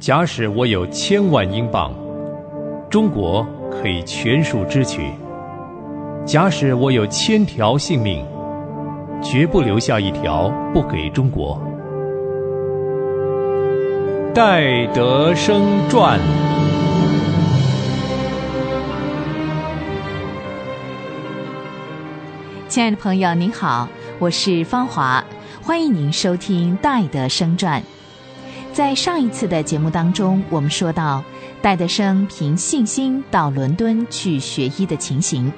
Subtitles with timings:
[0.00, 1.92] 假使我有千万英镑，
[2.88, 5.02] 中国可以全数支取；
[6.24, 8.24] 假使我有千条性命，
[9.22, 11.60] 绝不留下一条不给中国。
[14.34, 16.18] 戴德生传。
[22.68, 23.86] 亲爱的朋友，您好，
[24.18, 25.22] 我是芳华，
[25.60, 27.82] 欢迎您收听《戴德生传》。
[28.72, 31.22] 在上一次的节目当中，我们说到
[31.60, 35.52] 戴德生凭信心到伦敦去学医的情形。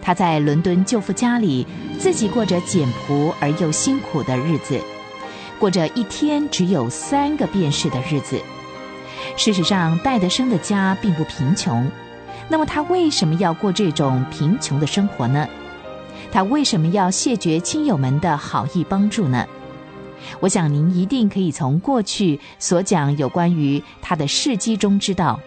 [0.00, 1.66] 他在伦敦舅父家里，
[1.98, 4.80] 自己过着简朴而又辛苦的日子，
[5.58, 8.40] 过着一天只有三个便士的日子。
[9.36, 11.86] 事实上，戴德生的家并不贫穷，
[12.48, 15.46] 那么他为什么要过这种贫穷的生活呢？
[16.32, 19.46] 他为什么要谢绝亲友们的好意帮助呢？
[20.40, 25.40] 我想您一定可以从过去所讲有关于他的事迹中知道，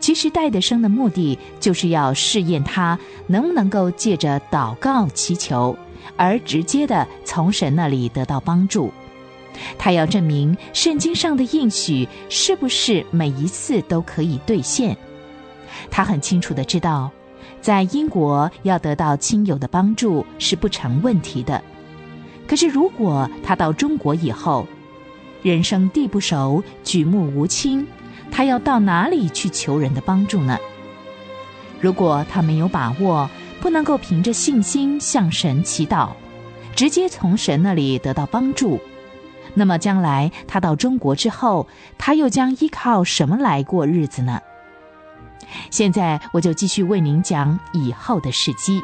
[0.00, 5.76] 其实戴德生的目的就是要试验他能不能够借着祷告祈求，
[6.16, 8.92] 而直接的从神那里得到帮助。
[9.76, 14.96] 他要证明圣经上的应许是不是每一次都可以兑现。
[15.90, 17.10] 他很清楚的知道，
[17.60, 21.62] 在英国要得到亲友的帮助是不成问题的。
[22.52, 24.68] 可是，如果他到中国以后，
[25.42, 27.86] 人生地不熟，举目无亲，
[28.30, 30.58] 他要到哪里去求人的帮助呢？
[31.80, 36.10] 如果他没有把握，不能够凭着信心向神祈祷，
[36.76, 38.78] 直接从神那里得到帮助，
[39.54, 41.66] 那么将来他到中国之后，
[41.96, 44.38] 他又将依靠什么来过日子呢？
[45.70, 48.82] 现在我就继续为您讲以后的事迹。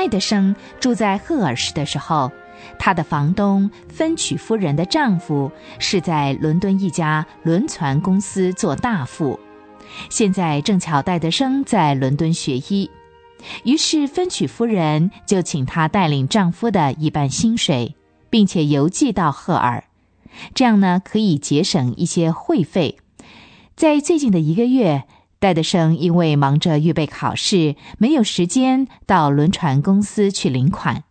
[0.00, 2.32] 戴德生住在赫尔市的时候，
[2.78, 9.38] 他的房东芬曲夫人的丈夫是在伦敦一家轮船公司做大副。
[10.08, 12.90] 现在正巧戴德生在伦敦学医，
[13.64, 17.94] 于是芬曲夫人就请他带领丈夫的一半薪水，
[18.30, 19.84] 并且邮寄到赫尔，
[20.54, 22.96] 这样呢可以节省一些会费。
[23.76, 25.04] 在最近的一个月。
[25.40, 31.04] 戴德生因为忙着预备考试，没有时间到轮船公司去领款，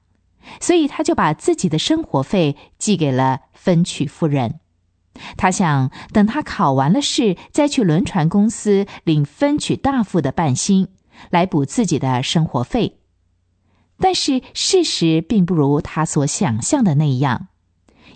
[0.61, 4.59] 所以他就把自己的生活费寄给了分曲夫人。
[5.35, 10.89] 他想等他考完了试，再去轮船公司领分曲大夫的半薪，
[11.31, 12.99] 来补自己的生活费。
[13.97, 17.47] 但是事实并不如他所想象的那样，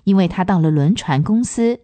[0.03, 1.79] 因为他到了轮船公司，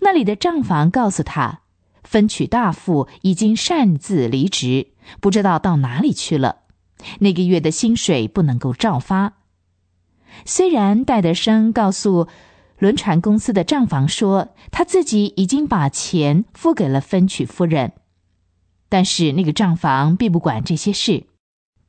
[0.00, 1.62] 那里的账房告诉他。
[2.02, 4.88] 分曲大副已经擅自离职，
[5.20, 6.56] 不知道到哪里去了。
[7.20, 9.34] 那个月的薪水不能够照发。
[10.44, 12.28] 虽然戴德生告诉
[12.78, 17.92] 轮船公司的账房说他自己已经把钱付给了分曲夫人，
[18.88, 21.24] 但是那个账房并不管这些事。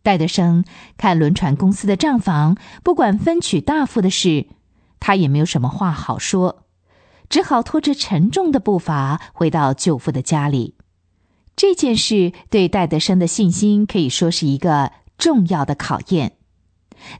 [0.03, 0.65] 戴德生
[0.97, 4.47] 看轮船公司的账房不管分曲大副的事，
[4.99, 6.63] 他也没有什么话好说。
[7.31, 10.75] 只好拖着沉重的步伐回到舅父的家里。
[11.55, 16.33] 这件事对戴德生的信心可以说是一个重要的考验，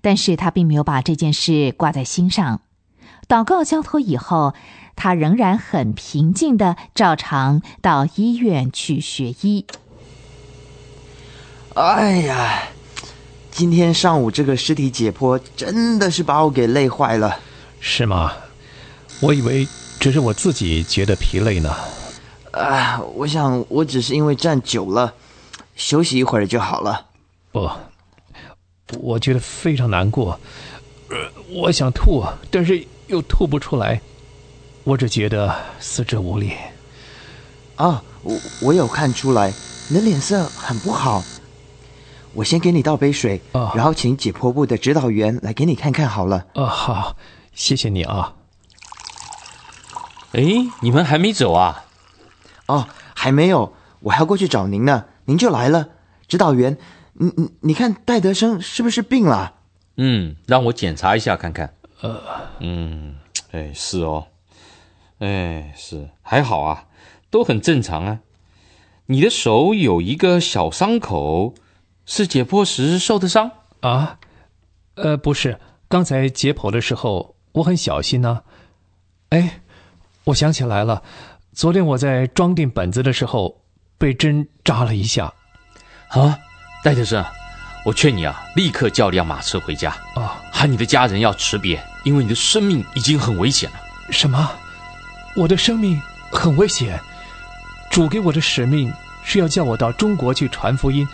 [0.02, 2.60] 但是他并没有把这件事挂在心上。
[3.30, 4.54] 祷告交托以后，
[4.98, 9.66] 他仍然很平静的照常到医院去学医。
[11.76, 12.64] 哎呀，
[13.50, 17.40] 今天上午这个尸体解剖真的是把我给累坏了。
[17.80, 18.34] 是吗？
[19.22, 19.66] 我以为。
[20.02, 21.76] 只是我自己觉得疲累呢。
[22.54, 25.14] 啊，我想我只是因为站久了，
[25.76, 27.06] 休息一会儿就好了。
[27.52, 27.70] 不，
[29.00, 30.40] 我觉得非常难过。
[31.12, 31.18] 呃，
[31.52, 34.02] 我想吐，但是又吐不出来。
[34.86, 36.54] 我只觉得四肢无力。
[37.76, 39.54] 啊，我我有看出来，
[39.88, 41.24] 你的脸色很不好。
[42.34, 46.48] 我先给你倒杯水，然后请解剖部的指导员来给你看看好了。
[46.56, 47.16] 啊，好，
[47.54, 48.34] 谢谢你啊。
[50.34, 50.44] 哎，
[50.82, 51.86] 你们还没走啊？
[52.68, 55.06] 哦，还没有，我还要过去找您呢。
[55.26, 55.90] 您就来了，
[56.28, 56.78] 指导员，
[57.14, 59.56] 你你你看戴德生是不是病了？
[59.98, 61.76] 嗯，让我检查一下看看。
[62.00, 62.22] 呃，
[62.60, 63.18] 嗯，
[63.52, 64.28] 哎，是哦，
[65.20, 66.86] 哎，是还好啊，
[67.30, 68.20] 都很正常啊。
[69.08, 71.56] 你的手有一个小伤口，
[72.06, 73.52] 是解剖时受的伤
[73.82, 74.18] 啊？
[74.96, 78.44] 呃，不是，刚才解剖的时候我很小心呢。
[79.32, 79.61] 哎。
[80.26, 81.02] 我想起来了，
[81.54, 83.64] 昨天我在装订本子的时候
[83.98, 85.34] 被针扎了一下。
[86.10, 86.38] 啊，
[86.84, 87.26] 戴德生，
[87.86, 93.78] 我劝你啊，立刻叫辆马车回家啊，喊你的家人要辞别，因为你的生命已经很危险了。
[94.12, 94.52] 什么？
[95.36, 96.00] 我的生命
[96.32, 97.00] 很危险？
[97.90, 101.08] 主给我的使命是要叫我到中国去传福音，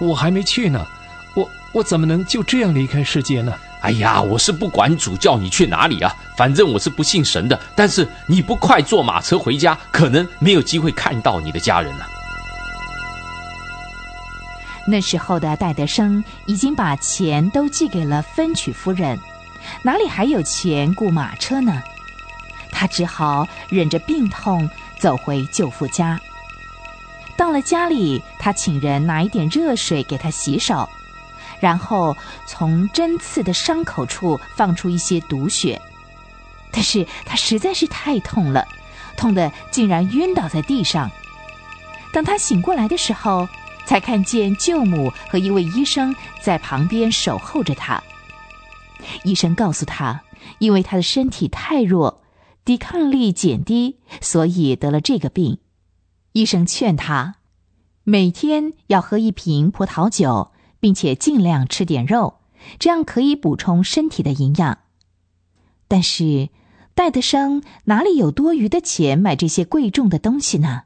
[0.00, 0.86] 我还没去呢，
[1.34, 3.52] 我我怎么能就这样离开世界呢？
[3.84, 7.60] 哎呀，我是不管主叫你去哪里啊，反正我是不信神的。
[7.76, 12.06] 但是你不快坐马车回家，可能没有机会看到你的家人了。
[14.88, 19.18] 那时候的戴德生已经把钱都寄给了芬曲夫人，
[19.82, 21.82] 哪里还有钱雇马车呢？
[22.70, 24.66] 他只好忍着病痛
[24.98, 26.18] 走回舅父家。
[27.36, 30.88] 到了家里，他请人拿一点热水给他洗手，
[31.64, 32.14] 然后
[32.46, 35.80] 从针刺的伤口处放出一些毒血。
[36.70, 38.68] 但是他实在是太痛了，
[39.16, 41.10] 痛得竟然晕倒在地上。
[42.12, 43.48] 等他醒过来的时候，
[43.86, 48.02] 才看见舅母和一位医生在旁边守候着他。
[49.22, 50.22] 医生告诉他，
[50.58, 52.22] 因为他的身体太弱，
[52.62, 55.60] 抵抗力减低，所以得了这个病。
[56.32, 57.36] 医生劝他
[58.02, 60.50] 每天要喝一瓶葡萄酒，
[60.84, 62.40] 并且尽量吃点肉，
[62.78, 64.80] 这样可以补充身体的营养。
[65.88, 66.50] 但是
[66.94, 70.82] 戴德生哪里有多余的钱买这些贵重的东西呢？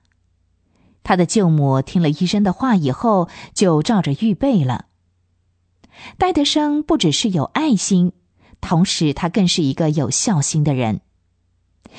[1.03, 4.85] 他的舅母听了医生的话以后，就照着预备了。
[6.17, 8.13] 戴德生不只是有爱心，
[8.61, 11.01] 同时他更是一个有孝心的人。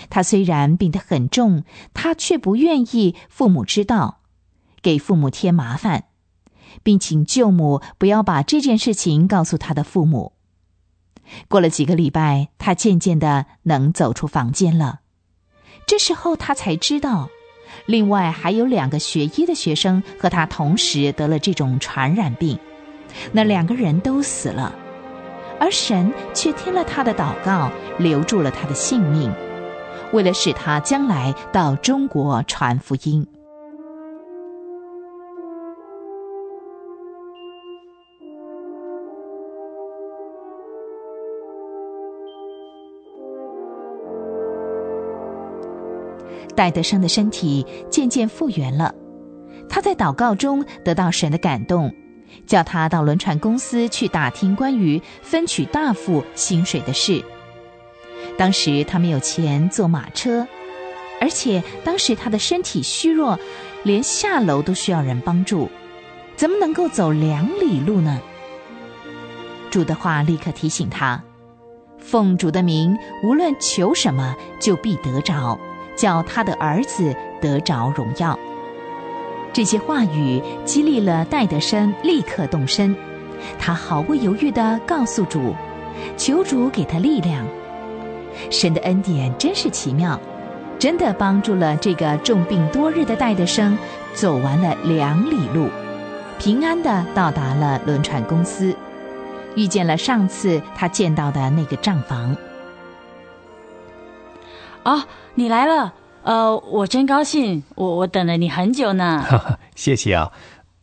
[0.09, 4.21] 他虽然病得很重，他却不愿意父母知道，
[4.81, 6.05] 给父母添麻烦，
[6.83, 10.33] 并请舅母不要把这件事情告诉他的父母。
[11.47, 14.99] 过了几个礼拜，他渐渐的能走出房间了。
[15.85, 17.29] 这时候他才知道。
[17.85, 22.57] 另外还有两个学医的学生和他同时得了这种传染病，
[23.31, 24.73] 那两个人都死了，
[25.59, 29.31] 而神却听了他的祷告，留住了他的性命，
[30.11, 33.25] 为了使他将来到中国传福音。
[46.55, 48.93] 戴德生的身体渐渐复原了，
[49.69, 51.93] 他在祷告中得到神的感动，
[52.45, 57.23] 叫他到轮船公司去打听关于分取大副薪水的事。
[58.37, 60.47] 当时他没有钱坐马车，
[61.21, 63.37] 而且当时他的身体虚弱，
[63.83, 65.69] 连下楼都需要人帮助，
[66.35, 68.19] 怎么能够走两里路呢？
[69.69, 71.21] 主的话立刻提醒他：
[71.97, 75.59] 奉主的名，无论求什么，就必得着。
[75.99, 78.37] 叫他的儿子得着荣耀。
[79.51, 82.95] 这些话语激励了戴德生，立刻动身。
[83.57, 85.53] 他毫不犹豫地告诉主，
[86.15, 87.45] 求主给他力量。
[88.49, 90.19] 神的恩典真是奇妙，
[90.77, 93.77] 真的帮助了这个重病多日的戴德生
[94.13, 95.67] 走完了两里路，
[96.37, 98.75] 平安地到达了轮船公司，
[99.55, 102.35] 遇见了上次他见到的那个账房。
[104.89, 105.05] 啊，
[105.35, 105.93] 你来了！
[106.23, 109.23] 呃，我真高兴，我我等了你很久呢。
[109.75, 110.31] 谢谢啊，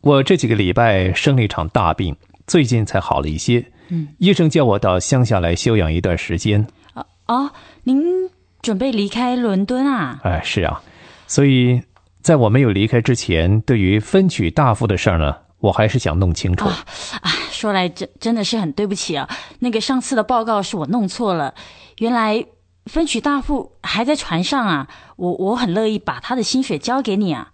[0.01, 2.15] 我这几个礼拜生了一场大病，
[2.47, 3.65] 最近才好了一些。
[3.89, 6.65] 嗯，医生叫我到乡下来休养一段时间。
[6.95, 7.51] 啊哦，
[7.83, 8.31] 您
[8.63, 10.21] 准备离开伦敦啊？
[10.23, 10.81] 哎，是啊，
[11.27, 11.83] 所以
[12.23, 16.67] 在我没有离开之前，对于分取大夫的事儿呢，我还是想弄清楚。
[16.69, 16.85] 啊，
[17.51, 21.53] 说来真真的是很对不起啊，那个上次的报告是我弄错了，
[21.99, 22.47] 原来。
[22.87, 24.89] 分取大副还在船上啊！
[25.17, 27.51] 我我很乐意把他的薪水交给你啊。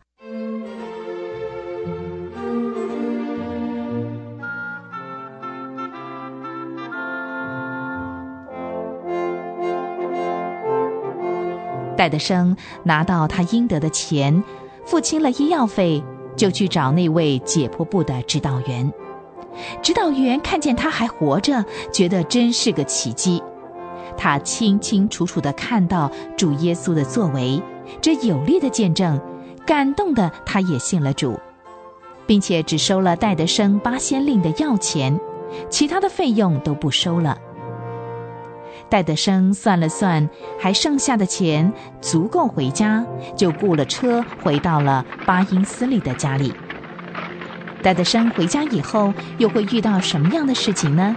[11.96, 14.42] 戴德生拿到他应得的钱，
[14.84, 16.02] 付清了医药费，
[16.36, 18.92] 就去找那位解剖部的指导员。
[19.82, 23.42] 指导员看见他还活着，觉得真是个奇迹。
[24.16, 27.62] 他清清楚楚地看到主耶稣的作为，
[28.00, 29.20] 这有力的见证，
[29.66, 31.38] 感动的他也信了主，
[32.26, 35.18] 并且只收了戴德生八仙令的药钱，
[35.68, 37.38] 其他的费用都不收了。
[38.88, 40.28] 戴德生算了算，
[40.58, 43.04] 还剩下的钱足够回家，
[43.34, 46.52] 就雇了车回到了巴因斯利的家里。
[47.82, 51.16] 戴德生回家以后，又会遇到什么样的事情呢？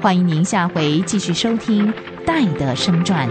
[0.00, 1.92] 欢迎您下回继续收听。
[2.28, 3.26] 《戴的生传》。